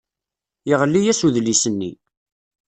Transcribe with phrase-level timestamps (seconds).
[0.69, 1.91] Yeɣli-as udlis-nni.